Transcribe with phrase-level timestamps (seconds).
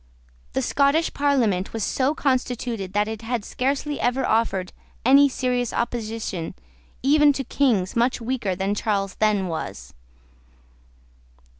[0.53, 4.73] The Scottish Parliament was so constituted that it had scarcely ever offered
[5.05, 6.55] any serious opposition
[7.03, 9.93] even to Kings much weaker than Charles then was.